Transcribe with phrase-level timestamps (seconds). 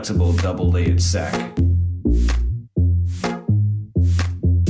[0.00, 1.54] flexible double-layered sac.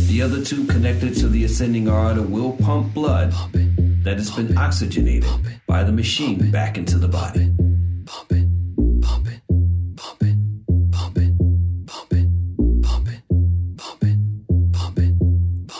[0.09, 3.33] The other two connected to the ascending aorta will pump blood
[4.03, 5.31] that has been oxygenated
[5.69, 7.47] by the machine back into the body.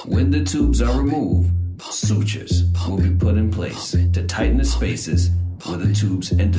[0.07, 1.51] When the tubes are removed,
[1.83, 5.31] sutures will be put in place to tighten the spaces
[5.67, 6.50] where the tubes and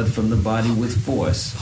[0.00, 1.59] blood from the body with force.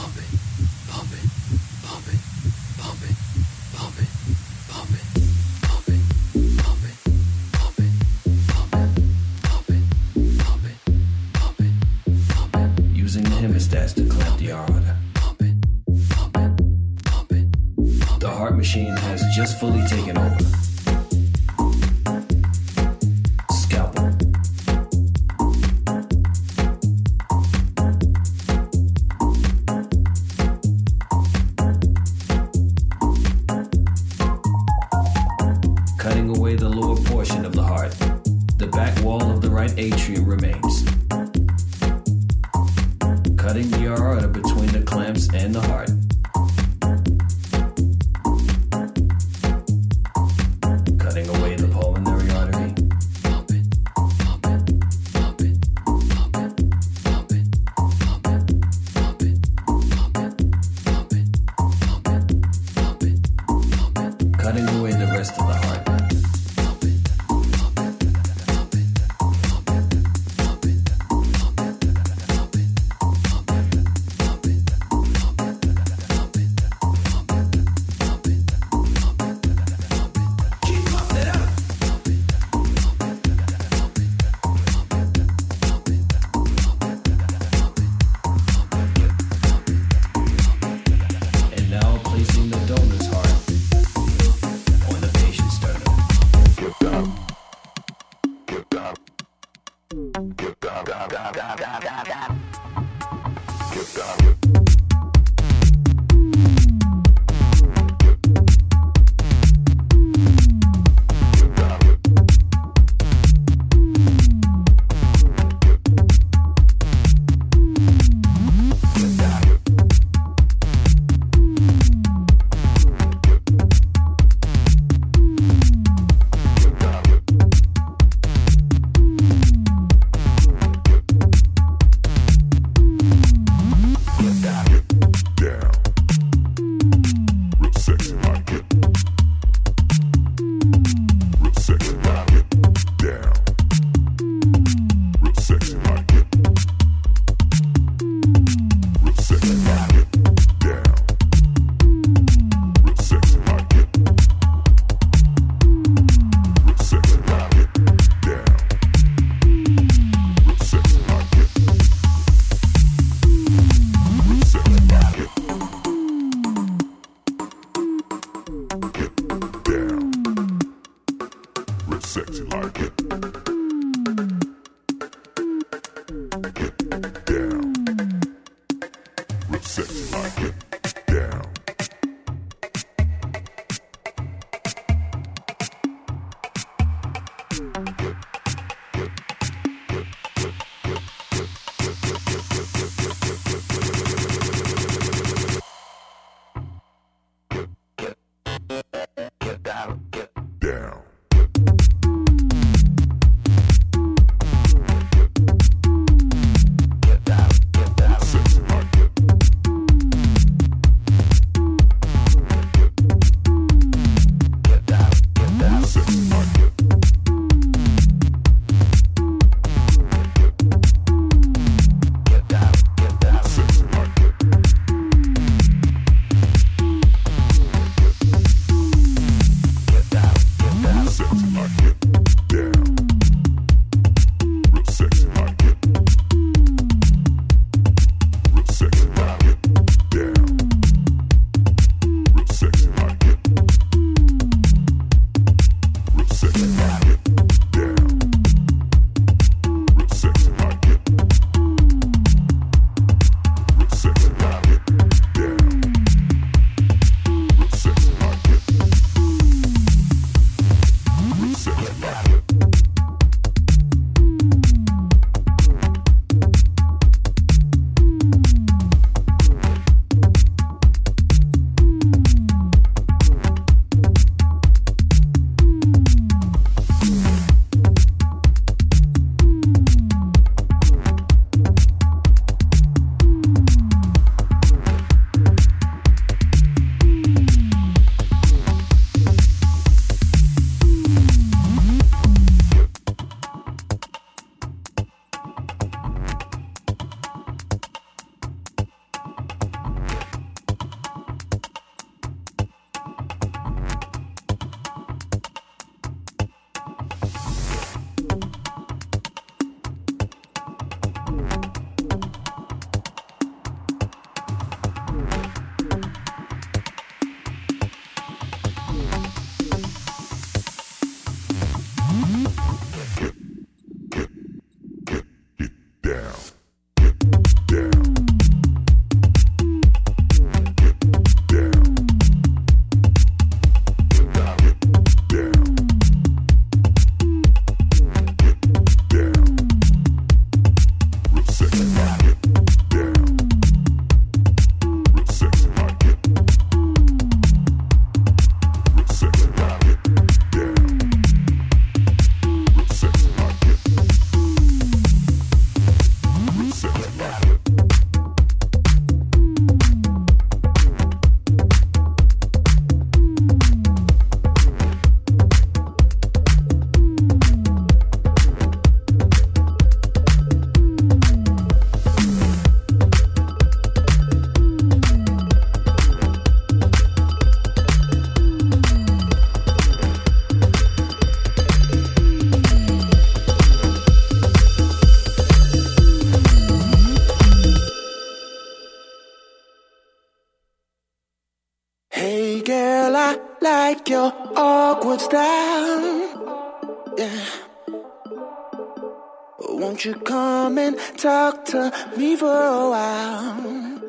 [399.99, 404.01] Won't you come and talk to me for a while?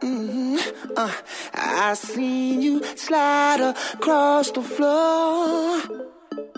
[0.00, 0.56] Mm-hmm.
[0.96, 1.12] Uh,
[1.52, 5.82] I seen you slide across the floor.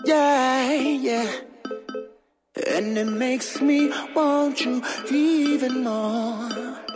[0.05, 1.29] Yeah, yeah.
[2.67, 4.81] And it makes me want you
[5.11, 6.86] even more.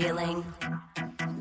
[0.00, 0.44] feeling.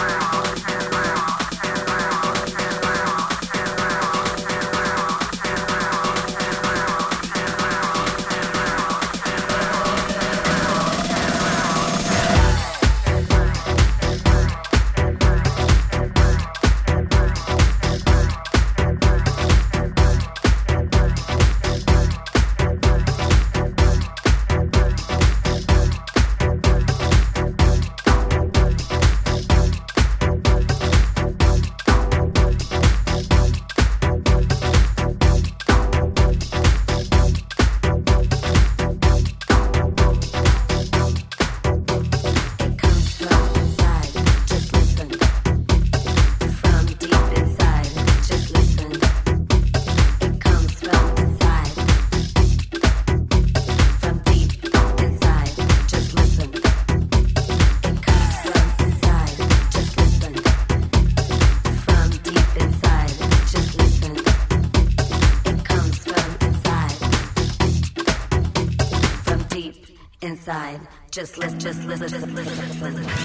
[71.11, 73.20] Just listen, just listen, just listen, just listen.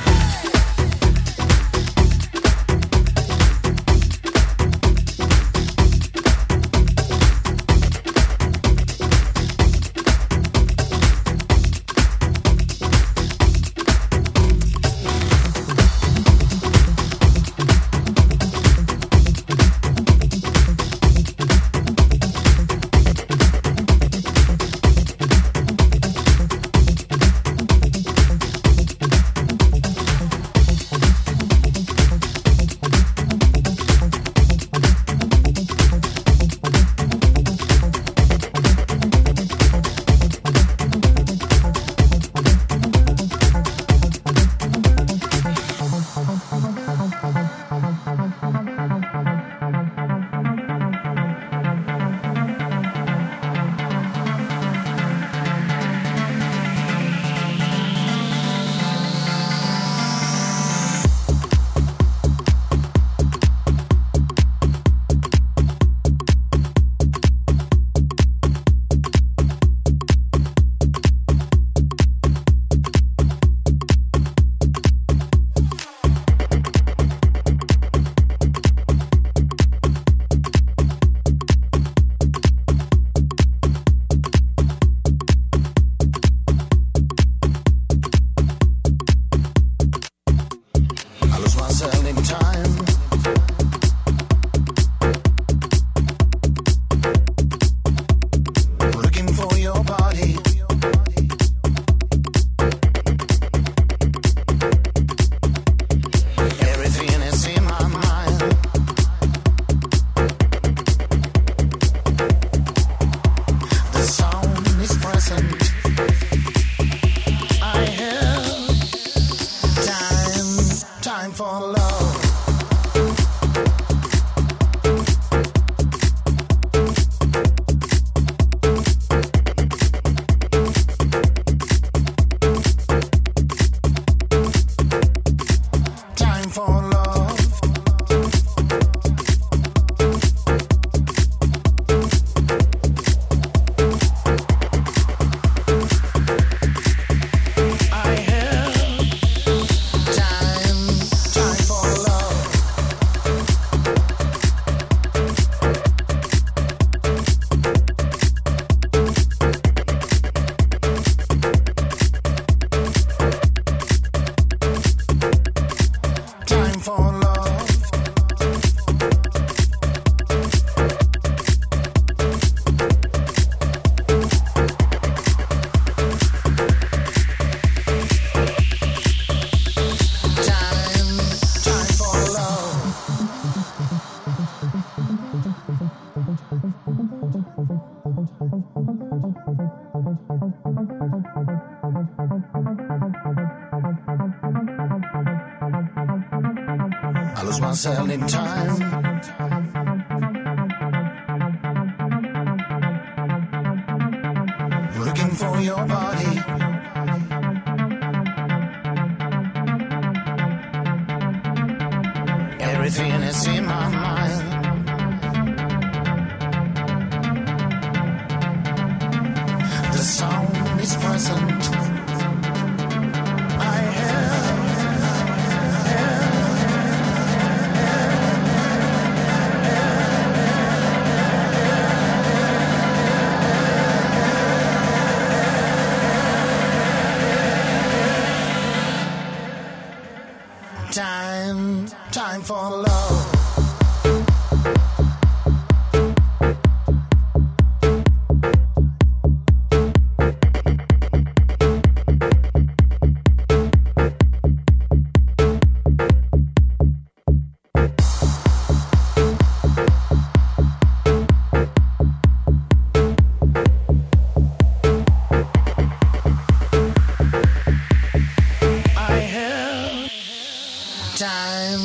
[271.16, 271.81] time,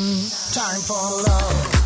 [0.52, 1.81] time for love.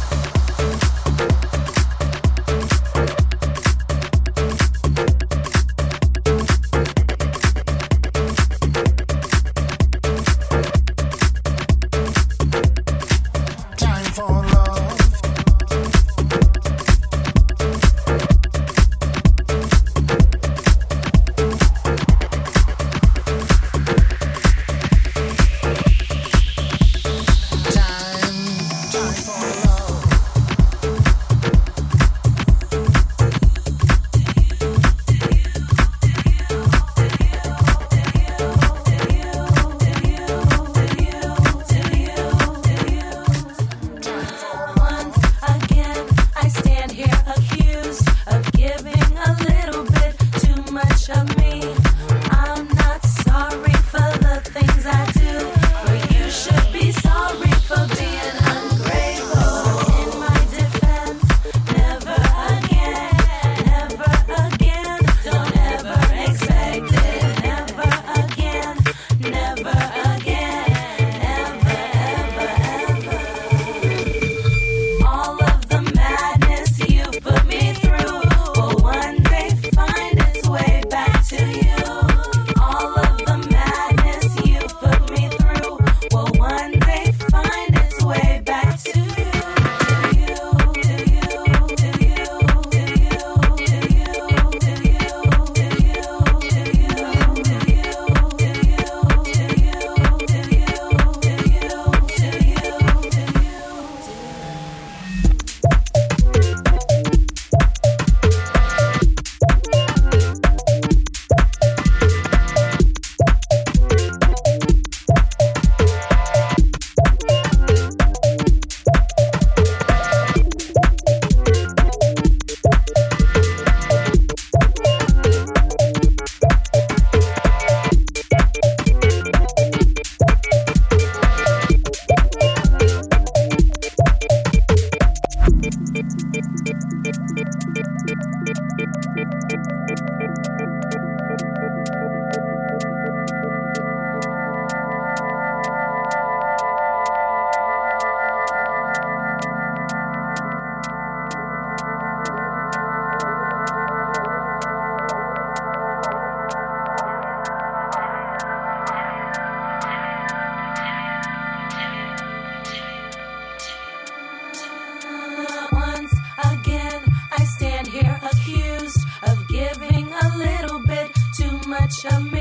[171.88, 172.35] such a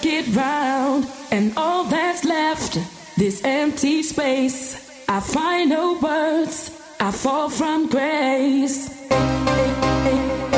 [0.00, 2.78] circuit round, and all that's left,
[3.16, 4.88] this empty space.
[5.08, 8.88] I find no words, I fall from grace.
[9.08, 10.49] Hey, hey, hey.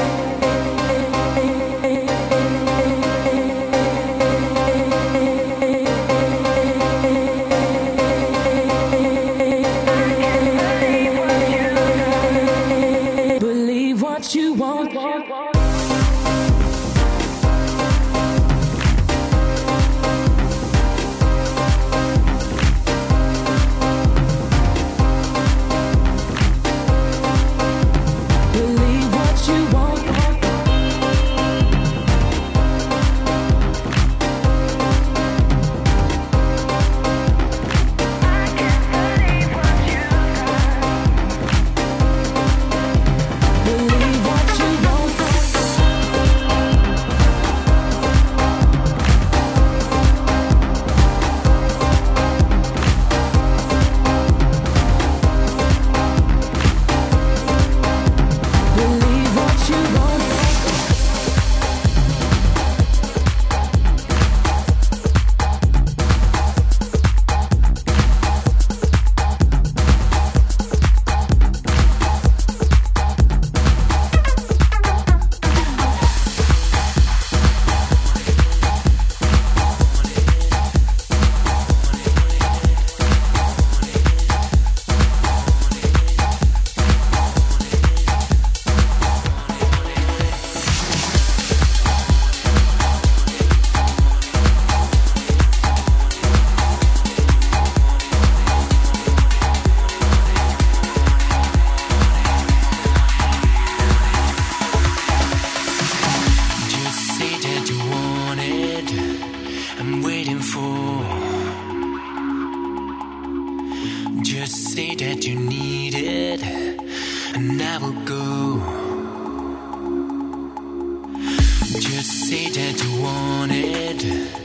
[122.33, 124.42] Say that you want it,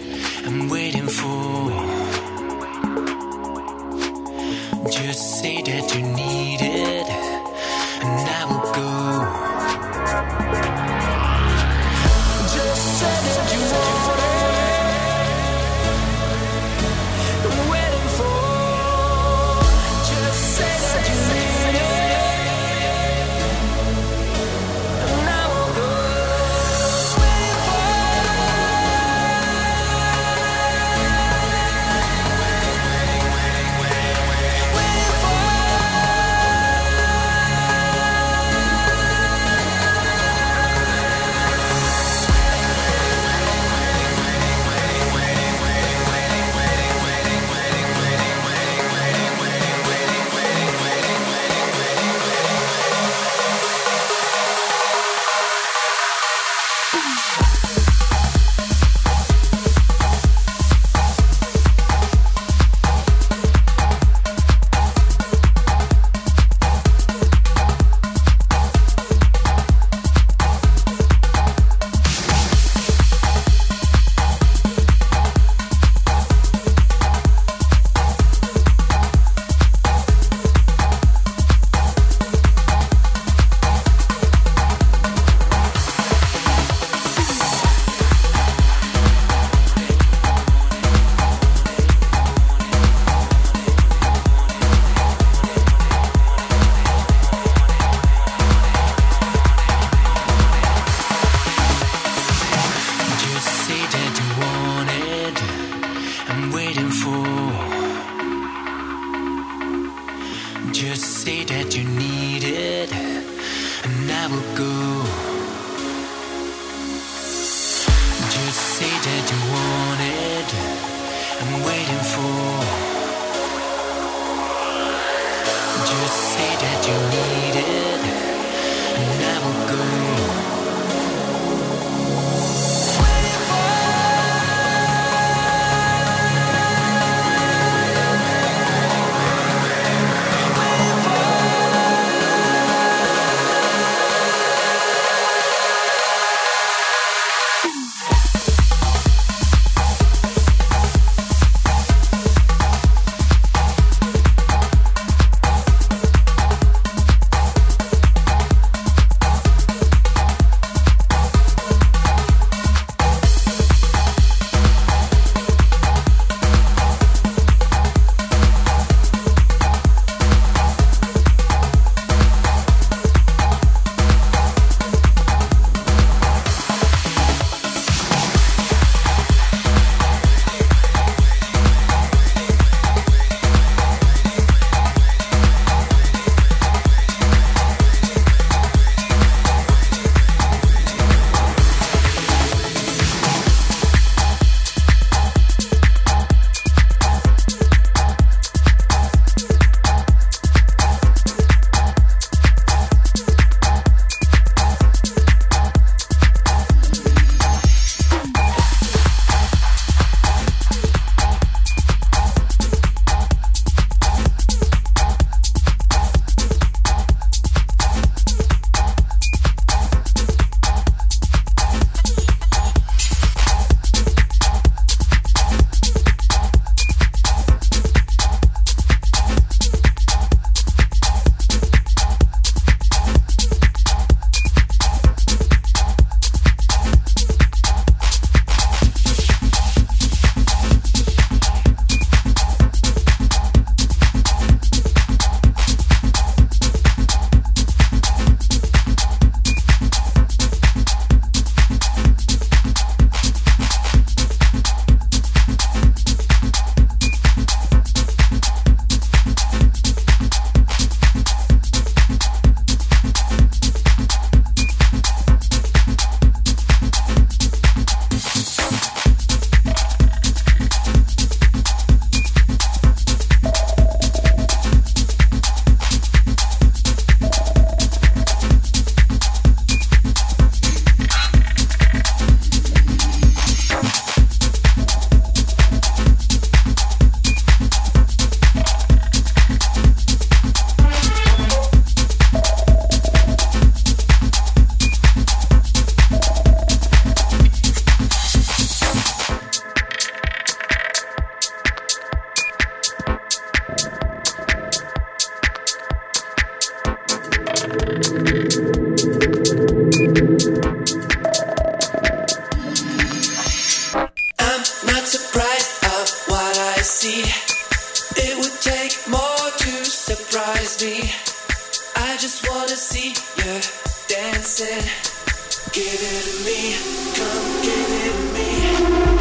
[325.73, 326.73] Give it to me,
[327.15, 329.16] come give it to me.